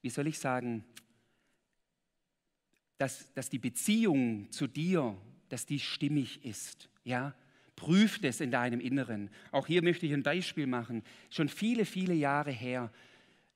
[0.02, 0.84] wie soll ich sagen,
[2.98, 5.16] dass, dass die Beziehung zu dir,
[5.48, 6.90] dass die stimmig ist.
[7.04, 7.34] Ja?
[7.76, 9.30] Prüf das in deinem Inneren.
[9.52, 11.02] Auch hier möchte ich ein Beispiel machen.
[11.30, 12.92] Schon viele, viele Jahre her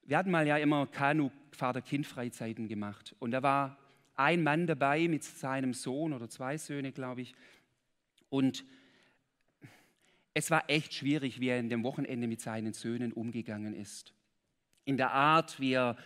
[0.04, 3.14] wir hatten mal ja immer Kanu Vater-Kind-Freizeiten gemacht.
[3.18, 3.78] Und da war
[4.14, 7.34] ein Mann dabei mit seinem Sohn oder zwei Söhne, glaube ich.
[8.28, 8.64] Und
[10.34, 14.14] es war echt schwierig, wie er in dem Wochenende mit seinen Söhnen umgegangen ist.
[14.84, 15.96] In der Art, wie er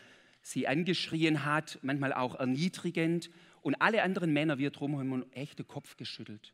[0.43, 3.31] sie angeschrien hat, manchmal auch erniedrigend.
[3.63, 6.53] Und alle anderen Männer, wir drumherum, haben echt den Kopf geschüttelt.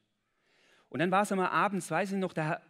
[0.89, 2.61] Und dann war es einmal abends, weiß ich noch, da,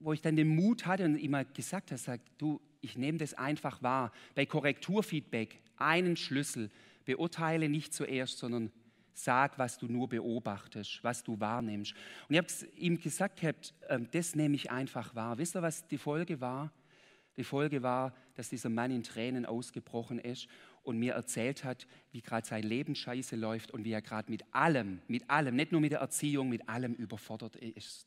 [0.00, 3.18] wo ich dann den Mut hatte und ihm mal gesagt habe, sagt, du, ich nehme
[3.18, 4.12] das einfach wahr.
[4.34, 6.70] Bei Korrekturfeedback einen Schlüssel.
[7.04, 8.72] Beurteile nicht zuerst, sondern
[9.14, 11.94] sag, was du nur beobachtest, was du wahrnimmst.
[12.28, 13.42] Und ich habe ihm gesagt,
[13.88, 15.38] ähm, das nehme ich einfach wahr.
[15.38, 16.72] Wisst ihr, was die Folge war?
[17.36, 20.48] Die Folge war, dass dieser Mann in Tränen ausgebrochen ist
[20.82, 24.44] und mir erzählt hat, wie gerade sein Leben scheiße läuft und wie er gerade mit
[24.52, 28.06] allem, mit allem, nicht nur mit der Erziehung, mit allem überfordert ist.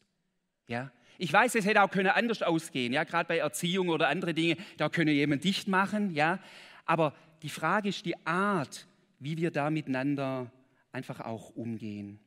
[0.68, 0.92] Ja?
[1.18, 4.58] Ich weiß, es hätte auch können anders ausgehen, ja, gerade bei Erziehung oder andere Dinge,
[4.78, 6.40] da könne jemand dicht machen, ja.
[6.86, 8.88] Aber die Frage ist die Art,
[9.20, 10.52] wie wir da miteinander
[10.92, 12.20] einfach auch umgehen.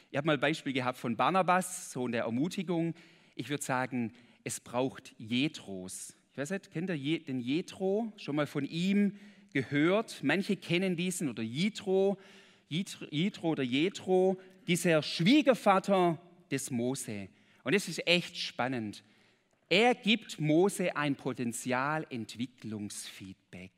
[0.09, 2.93] Ich habe mal ein Beispiel gehabt von Barnabas, Sohn der Ermutigung.
[3.35, 6.15] Ich würde sagen, es braucht Jetros.
[6.31, 8.13] Ich weiß nicht, kennt ihr den Jetro?
[8.17, 9.17] Schon mal von ihm
[9.53, 10.19] gehört.
[10.23, 12.17] Manche kennen diesen oder Jitro,
[12.69, 14.37] Jitro oder Jetro.
[14.67, 16.19] Dieser Schwiegervater
[16.51, 17.29] des Mose.
[17.63, 19.03] Und es ist echt spannend.
[19.69, 23.71] Er gibt Mose ein Potenzialentwicklungsfeedback.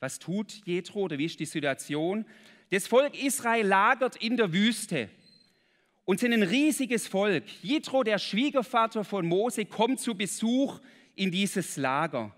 [0.00, 2.24] Was tut Jethro oder wie ist die Situation?
[2.70, 5.08] Das Volk Israel lagert in der Wüste
[6.04, 7.44] und sind ein riesiges Volk.
[7.62, 10.80] Jethro, der Schwiegervater von Mose, kommt zu Besuch
[11.14, 12.34] in dieses Lager.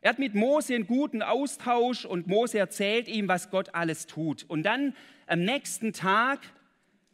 [0.00, 4.44] Er hat mit Mose einen guten Austausch und Mose erzählt ihm, was Gott alles tut.
[4.48, 4.94] Und dann
[5.26, 6.40] am nächsten Tag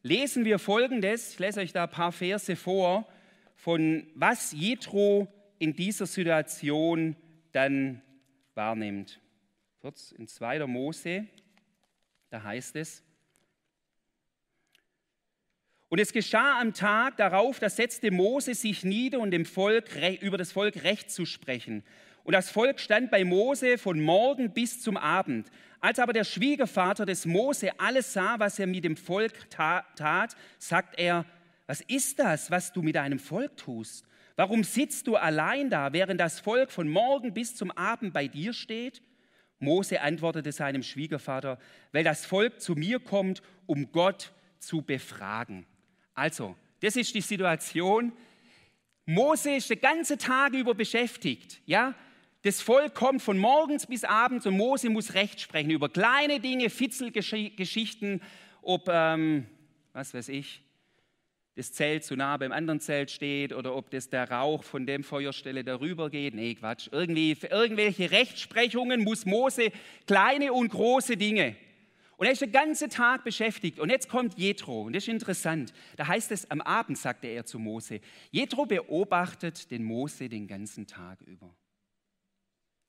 [0.05, 3.09] lesen wir Folgendes, ich lese euch da ein paar Verse vor,
[3.57, 5.27] von was Jethro
[5.59, 7.17] in dieser Situation
[7.53, 8.03] dann
[8.55, 9.19] wahrnimmt.
[9.81, 10.67] Kurz in 2.
[10.67, 11.27] Mose,
[12.29, 13.03] da heißt es,
[15.89, 19.91] und es geschah am Tag darauf, da setzte Mose sich nieder, um dem Volk,
[20.21, 21.85] über das Volk Recht zu sprechen.
[22.25, 25.51] Und das Volk stand bei Mose von Morgen bis zum Abend.
[25.85, 30.99] Als aber der Schwiegervater des Mose alles sah, was er mit dem Volk tat, sagt
[30.99, 31.27] er,
[31.67, 34.07] was ist das, was du mit deinem Volk tust?
[34.35, 38.55] Warum sitzt du allein da, während das Volk von morgen bis zum Abend bei dir
[38.55, 39.03] steht?
[39.59, 41.59] Mose antwortete seinem Schwiegervater,
[41.93, 45.67] weil das Volk zu mir kommt, um Gott zu befragen.
[46.15, 48.15] Also, das ist die Situation.
[49.05, 51.95] Mose ist den ganzen Tag über beschäftigt, ja,
[52.45, 56.69] das Volk kommt von morgens bis abends und Mose muss Recht sprechen über kleine Dinge,
[56.69, 58.21] Fitzelgeschichten,
[58.61, 59.47] ob, ähm,
[59.95, 60.63] was weiß ich,
[61.55, 65.05] das Zelt zu nah beim anderen Zelt steht oder ob das der Rauch von dem
[65.05, 66.35] Feuerstelle darüber geht.
[66.35, 66.89] Nee, Quatsch.
[66.93, 69.71] Irgendwie, für irgendwelche Rechtsprechungen muss Mose
[70.07, 71.57] kleine und große Dinge.
[72.19, 73.79] Und er ist den ganzen Tag beschäftigt.
[73.79, 74.83] Und jetzt kommt Jethro.
[74.83, 75.73] Und das ist interessant.
[75.97, 80.87] Da heißt es, am Abend sagte er zu Mose, Jethro beobachtet den Mose den ganzen
[80.87, 81.55] Tag über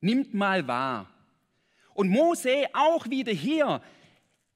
[0.06, 1.10] nimmt mal wahr.
[1.94, 3.82] Und Mose auch wieder hier,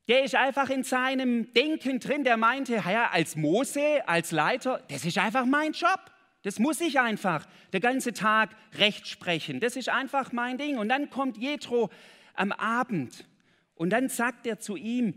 [0.08, 5.06] der ist einfach in seinem Denken drin, der meinte, ja, als Mose, als Leiter, das
[5.06, 6.00] ist einfach mein Job.
[6.42, 9.60] Das muss ich einfach den ganzen Tag recht sprechen.
[9.60, 10.78] Das ist einfach mein Ding.
[10.78, 11.90] Und dann kommt Jethro
[12.34, 13.28] am Abend
[13.76, 15.14] und dann sagt er zu ihm,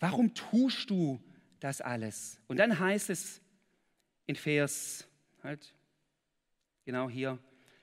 [0.00, 1.22] warum tust du
[1.60, 2.40] das alles?
[2.48, 3.40] Und dann heißt es
[4.26, 5.06] in Vers,
[5.42, 5.74] halt,
[6.84, 7.38] genau hier,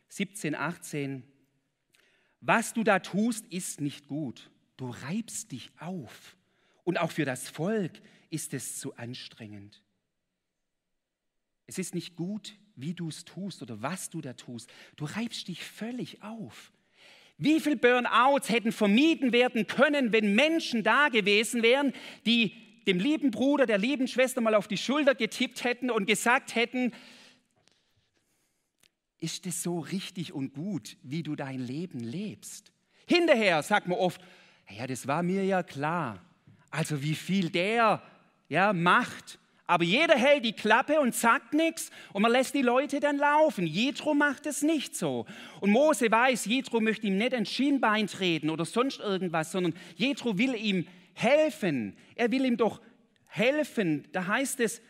[0.10, 1.24] 17, 18,
[2.42, 4.50] was du da tust, ist nicht gut.
[4.78, 6.38] Du reibst dich auf.
[6.84, 9.82] Und auch für das Volk ist es zu anstrengend.
[11.68, 14.72] Es ist nicht gut, wie du es tust oder was du da tust.
[14.96, 16.72] Du reibst dich völlig auf.
[17.38, 21.94] Wie viele Burnouts hätten vermieden werden können, wenn Menschen da gewesen wären,
[22.26, 22.54] die
[22.88, 26.92] dem lieben Bruder, der lieben Schwester mal auf die Schulter getippt hätten und gesagt hätten,
[29.20, 32.72] ist es so richtig und gut, wie du dein Leben lebst?
[33.06, 34.22] Hinterher sagt man oft,
[34.70, 36.24] ja, das war mir ja klar.
[36.70, 38.02] Also wie viel der
[38.48, 39.40] ja, macht.
[39.66, 43.68] Aber jeder hält die Klappe und sagt nichts und man lässt die Leute dann laufen.
[43.68, 45.28] Jethro macht es nicht so.
[45.62, 50.38] Und Mose weiß, Jethro möchte ihm nicht ein Schienbein treten oder sonst irgendwas, sondern Jethro
[50.40, 51.96] will ihm helfen.
[52.16, 52.82] Er will ihm doch
[53.28, 54.08] helfen.
[54.12, 54.82] Da heißt es,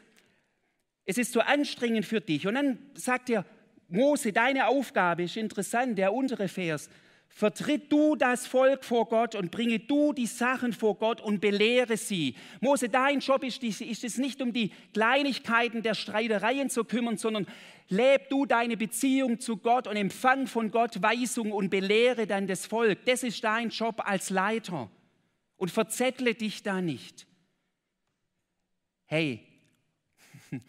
[1.05, 2.47] es ist so anstrengend für dich.
[2.47, 3.45] Und dann sagt er,
[3.89, 6.89] Mose, deine Aufgabe ist interessant, der untere Vers.
[7.31, 11.95] Vertritt du das Volk vor Gott und bringe du die Sachen vor Gott und belehre
[11.95, 12.35] sie.
[12.59, 17.47] Mose, dein Job ist, ist es nicht, um die Kleinigkeiten der Streitereien zu kümmern, sondern
[17.87, 22.65] leb du deine Beziehung zu Gott und empfang von Gott Weisung und belehre dann das
[22.65, 23.05] Volk.
[23.05, 24.89] Das ist dein Job als Leiter.
[25.57, 27.27] Und verzettle dich da nicht.
[29.05, 29.43] Hey,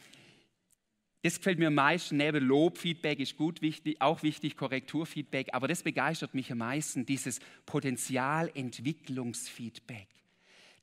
[1.23, 2.17] das gefällt mir am meisten.
[2.17, 7.41] Neben Lobfeedback ist gut wichtig, auch wichtig, Korrekturfeedback, aber das begeistert mich am meisten, dieses
[7.67, 10.09] Potenzialentwicklungsfeedback.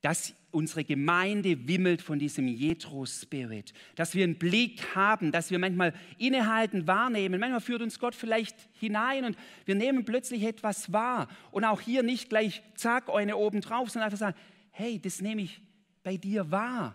[0.02, 5.96] Dass unsere Gemeinde wimmelt von diesem Jethro-Spirit, dass wir einen Blick haben, dass wir manchmal
[6.20, 7.40] innehalten, wahrnehmen.
[7.40, 11.28] Manchmal führt uns Gott vielleicht hinein und wir nehmen plötzlich etwas wahr.
[11.50, 14.38] Und auch hier nicht gleich, zack, eine oben drauf, sondern einfach sagen,
[14.70, 15.60] hey, das nehme ich
[16.04, 16.94] bei dir wahr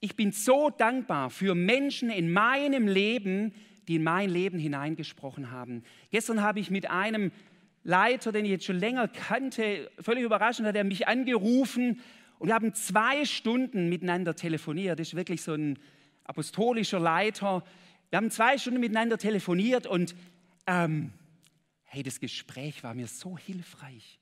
[0.00, 3.54] ich bin so dankbar für Menschen in meinem Leben,
[3.88, 5.82] die in mein Leben hineingesprochen haben.
[6.10, 7.30] Gestern habe ich mit einem
[7.84, 12.00] Leiter, den ich jetzt schon länger kannte, völlig überraschend hat er mich angerufen
[12.38, 14.98] und wir haben zwei Stunden miteinander telefoniert.
[14.98, 15.78] Das ist wirklich so ein
[16.24, 17.64] apostolischer Leiter.
[18.10, 20.14] Wir haben zwei Stunden miteinander telefoniert und
[20.66, 21.12] ähm,
[21.84, 24.20] hey, das Gespräch war mir so hilfreich.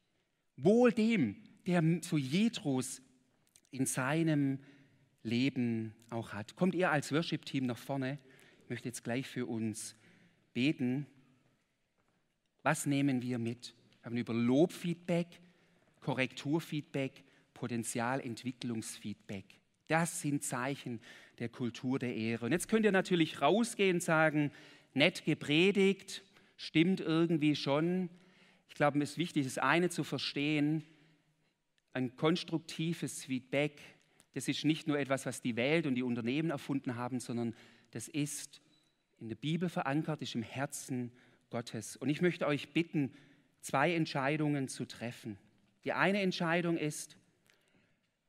[0.56, 3.02] Wohl dem, der so Jetrus
[3.70, 4.58] in seinem
[5.24, 6.54] Leben auch hat.
[6.54, 8.18] Kommt ihr als Worship-Team nach vorne?
[8.62, 9.96] Ich möchte jetzt gleich für uns
[10.52, 11.06] beten.
[12.62, 13.74] Was nehmen wir mit?
[14.00, 15.40] Wir haben über Lobfeedback,
[16.00, 19.44] Korrekturfeedback, Potenzialentwicklungsfeedback
[19.86, 21.00] Das sind Zeichen
[21.38, 22.46] der Kultur der Ehre.
[22.46, 24.52] Und jetzt könnt ihr natürlich rausgehen und sagen,
[24.92, 26.22] nett gepredigt,
[26.56, 28.10] stimmt irgendwie schon.
[28.68, 30.84] Ich glaube, es ist wichtig, das eine zu verstehen,
[31.92, 33.80] ein konstruktives Feedback,
[34.34, 37.54] das ist nicht nur etwas, was die Welt und die Unternehmen erfunden haben, sondern
[37.92, 38.60] das ist
[39.18, 41.12] in der Bibel verankert, ist im Herzen
[41.50, 41.96] Gottes.
[41.96, 43.12] Und ich möchte euch bitten,
[43.60, 45.38] zwei Entscheidungen zu treffen.
[45.84, 47.16] Die eine Entscheidung ist,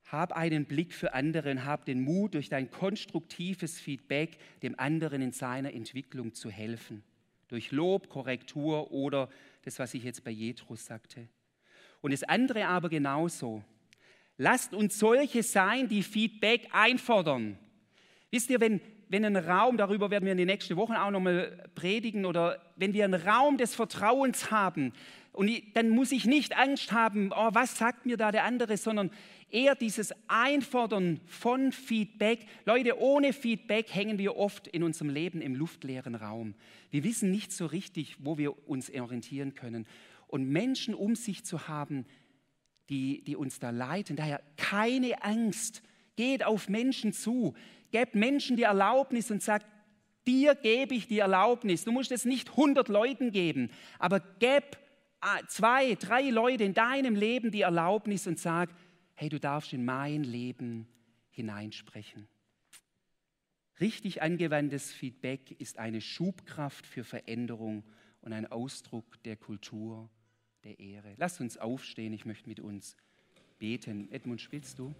[0.05, 5.21] hab einen Blick für andere und hab den Mut, durch dein konstruktives Feedback dem anderen
[5.21, 7.03] in seiner Entwicklung zu helfen.
[7.47, 9.29] Durch Lob, Korrektur oder
[9.63, 11.27] das, was ich jetzt bei Jetrus sagte.
[12.01, 13.63] Und das andere aber genauso.
[14.37, 17.57] Lasst uns solche sein, die Feedback einfordern.
[18.31, 21.69] Wisst ihr, wenn, wenn ein Raum, darüber werden wir in den nächsten Wochen auch nochmal
[21.75, 24.91] predigen, oder wenn wir einen Raum des Vertrauens haben,
[25.35, 29.11] und dann muss ich nicht Angst haben, oh, was sagt mir da der andere, sondern
[29.49, 32.45] eher dieses Einfordern von Feedback.
[32.63, 36.55] Leute, ohne Feedback hängen wir oft in unserem Leben im luftleeren Raum.
[36.89, 39.85] Wir wissen nicht so richtig, wo wir uns orientieren können.
[40.27, 42.05] Und Menschen um sich zu haben,
[42.89, 45.81] die, die uns da leiten, daher keine Angst.
[46.15, 47.55] Geht auf Menschen zu,
[47.91, 49.65] gebt Menschen die Erlaubnis und sagt,
[50.27, 51.83] dir gebe ich die Erlaubnis.
[51.83, 53.69] Du musst es nicht 100 Leuten geben,
[53.99, 54.77] aber gib
[55.47, 58.69] zwei, drei Leute in deinem Leben die Erlaubnis und sag,
[59.15, 60.87] hey, du darfst in mein Leben
[61.31, 62.27] hineinsprechen.
[63.79, 67.83] Richtig angewandtes Feedback ist eine Schubkraft für Veränderung
[68.21, 70.09] und ein Ausdruck der Kultur
[70.65, 71.13] der Ehre.
[71.17, 72.97] Lass uns aufstehen, ich möchte mit uns
[73.59, 74.11] beten.
[74.11, 74.93] Edmund, spielst du?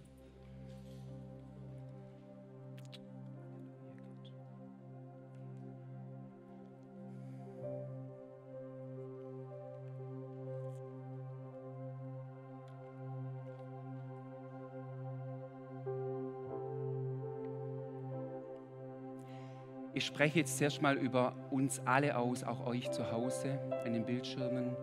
[19.94, 24.04] Ich spreche jetzt zuerst mal über uns alle aus, auch euch zu Hause an den
[24.04, 24.76] Bildschirmen.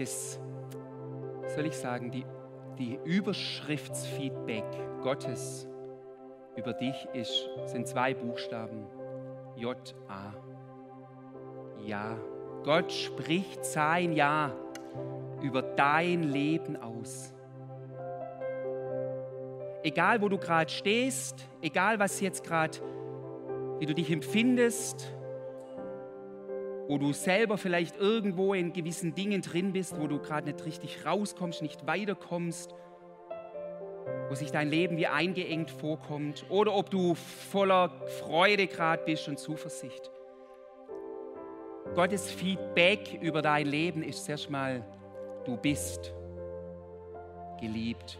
[0.00, 0.40] Das,
[1.54, 2.24] soll ich sagen, die,
[2.78, 4.64] die Überschriftsfeedback
[5.02, 5.68] Gottes
[6.56, 8.86] über dich ist, sind zwei Buchstaben.
[9.56, 10.32] J-A.
[11.84, 12.16] Ja.
[12.64, 14.54] Gott spricht sein Ja
[15.42, 17.34] über dein Leben aus.
[19.82, 22.78] Egal, wo du gerade stehst, egal, was jetzt gerade,
[23.78, 25.14] wie du dich empfindest,
[26.90, 31.06] wo du selber vielleicht irgendwo in gewissen Dingen drin bist, wo du gerade nicht richtig
[31.06, 32.74] rauskommst, nicht weiterkommst,
[34.28, 39.38] wo sich dein Leben wie eingeengt vorkommt, oder ob du voller Freude gerade bist und
[39.38, 40.10] Zuversicht.
[41.94, 44.84] Gottes Feedback über dein Leben ist erstmal,
[45.44, 46.12] du bist
[47.60, 48.18] geliebt.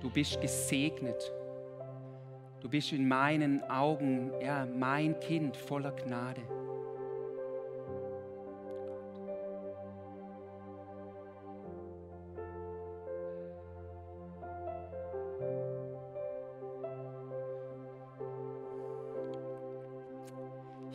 [0.00, 1.32] Du bist gesegnet.
[2.60, 6.42] Du bist in meinen Augen, ja, mein Kind voller Gnade.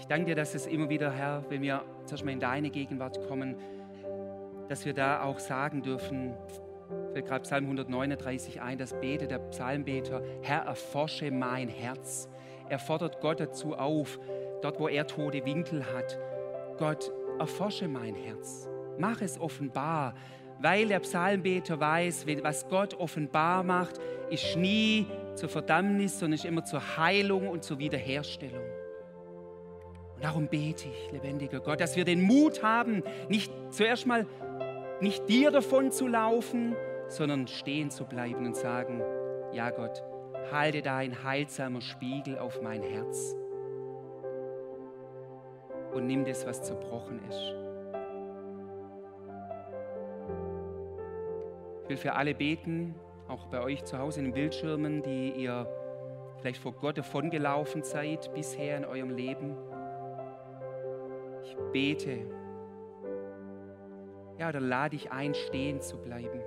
[0.07, 3.19] Ich danke dir, dass es immer wieder, Herr, wenn wir zuerst mal in deine Gegenwart
[3.27, 3.57] kommen,
[4.69, 6.33] dass wir da auch sagen dürfen,
[7.11, 12.29] fällt gerade Psalm 139 ein, das betet der Psalmbeter, Herr, erforsche mein Herz.
[12.69, 14.17] Er fordert Gott dazu auf,
[14.61, 16.17] dort wo er tote Winkel hat,
[16.77, 18.69] Gott, erforsche mein Herz.
[18.97, 20.13] Mach es offenbar,
[20.61, 26.63] weil der Psalmbeter weiß, was Gott offenbar macht, ist nie zur Verdammnis, sondern ist immer
[26.63, 28.63] zur Heilung und zur Wiederherstellung.
[30.17, 34.25] Und darum bete ich, lebendiger Gott, dass wir den Mut haben, nicht zuerst mal
[34.99, 36.75] nicht dir davon zu laufen,
[37.07, 39.03] sondern stehen zu bleiben und sagen,
[39.53, 40.03] ja Gott,
[40.51, 43.35] halte dein heilsamer Spiegel auf mein Herz
[45.93, 47.53] und nimm das, was zerbrochen ist.
[51.83, 52.95] Ich will für alle beten,
[53.27, 55.67] auch bei euch zu Hause in den Bildschirmen, die ihr
[56.39, 59.55] vielleicht vor Gott davongelaufen seid bisher in eurem Leben.
[61.71, 62.25] Bete,
[64.39, 66.41] ja, oder lade dich ein, stehen zu bleiben.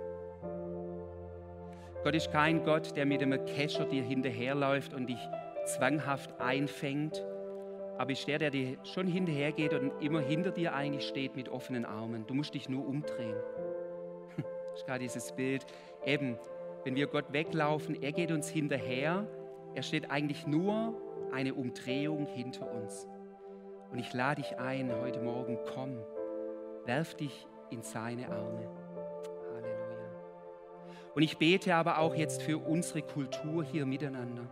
[2.05, 5.29] Gott ist kein Gott, der mit einem Kescher dir hinterherläuft und dich
[5.67, 7.25] zwanghaft einfängt,
[7.99, 11.85] aber ist der, der dir schon hinterhergeht und immer hinter dir eigentlich steht mit offenen
[11.85, 12.27] Armen.
[12.27, 13.37] Du musst dich nur umdrehen.
[14.37, 15.67] Das ist gerade dieses Bild.
[16.07, 16.39] Eben,
[16.85, 19.27] wenn wir Gott weglaufen, er geht uns hinterher.
[19.75, 20.95] Er steht eigentlich nur
[21.33, 23.07] eine Umdrehung hinter uns.
[23.91, 25.97] Und ich lade dich ein, heute Morgen, komm,
[26.85, 28.69] werf dich in seine Arme.
[31.15, 34.43] Und ich bete aber auch jetzt für unsere Kultur hier miteinander.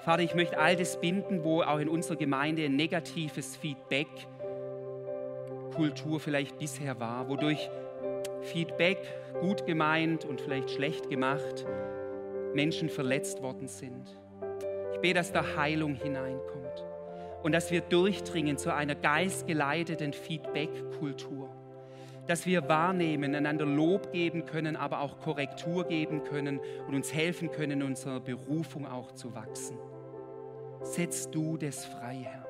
[0.00, 4.08] Vater, ich möchte all das binden, wo auch in unserer Gemeinde ein negatives Feedback
[5.74, 7.68] Kultur vielleicht bisher war, wodurch
[8.40, 8.98] Feedback
[9.40, 11.66] gut gemeint und vielleicht schlecht gemacht
[12.54, 14.18] Menschen verletzt worden sind.
[14.94, 16.56] Ich bete, dass da Heilung hineinkommt
[17.42, 21.48] und dass wir durchdringen zu einer geistgeleiteten Feedback-Kultur.
[22.26, 27.52] Dass wir wahrnehmen, einander Lob geben können, aber auch Korrektur geben können und uns helfen
[27.52, 29.78] können, in unserer Berufung auch zu wachsen.
[30.82, 32.46] Setz du das frei, Herr.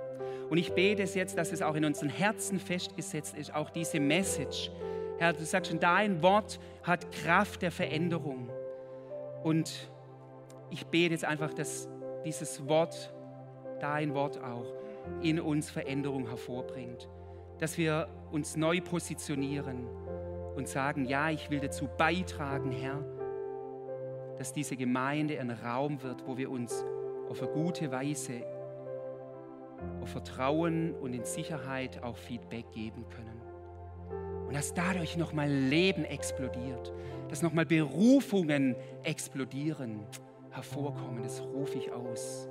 [0.48, 4.00] Und ich bete es jetzt, dass es auch in unseren Herzen festgesetzt ist, auch diese
[4.00, 4.70] Message.
[5.18, 8.48] Herr, du sagst schon, dein Wort hat Kraft der Veränderung.
[9.42, 9.90] Und
[10.70, 11.88] ich bete jetzt einfach, dass
[12.24, 13.12] dieses Wort,
[13.80, 14.72] dein Wort auch,
[15.22, 17.08] in uns Veränderung hervorbringt.
[17.58, 19.86] Dass wir uns neu positionieren
[20.56, 23.04] und sagen, ja, ich will dazu beitragen, Herr,
[24.38, 26.84] dass diese Gemeinde ein Raum wird, wo wir uns
[27.28, 28.42] auf eine gute Weise,
[30.00, 33.40] auf Vertrauen und in Sicherheit auch Feedback geben können.
[34.46, 36.92] Und dass dadurch nochmal Leben explodiert,
[37.28, 40.06] dass nochmal Berufungen explodieren
[40.50, 41.22] hervorkommen.
[41.22, 42.48] Das rufe ich aus.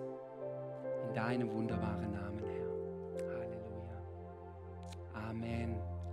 [1.15, 2.34] In deinem wunderbaren Namen,